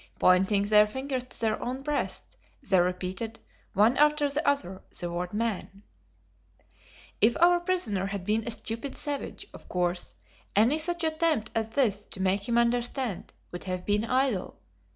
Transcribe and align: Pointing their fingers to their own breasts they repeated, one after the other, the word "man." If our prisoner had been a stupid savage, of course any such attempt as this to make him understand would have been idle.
Pointing 0.17 0.63
their 0.63 0.87
fingers 0.87 1.25
to 1.25 1.39
their 1.41 1.63
own 1.63 1.83
breasts 1.83 2.35
they 2.67 2.79
repeated, 2.79 3.37
one 3.73 3.97
after 3.97 4.27
the 4.27 4.47
other, 4.47 4.81
the 4.99 5.11
word 5.11 5.31
"man." 5.31 5.83
If 7.21 7.37
our 7.39 7.59
prisoner 7.59 8.07
had 8.07 8.25
been 8.25 8.47
a 8.47 8.49
stupid 8.49 8.97
savage, 8.97 9.45
of 9.53 9.69
course 9.69 10.15
any 10.55 10.79
such 10.79 11.03
attempt 11.03 11.51
as 11.53 11.69
this 11.69 12.07
to 12.07 12.19
make 12.19 12.49
him 12.49 12.57
understand 12.57 13.31
would 13.51 13.65
have 13.65 13.85
been 13.85 14.03
idle. 14.03 14.57